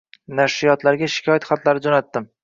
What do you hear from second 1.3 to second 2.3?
xatlari jo’natdim.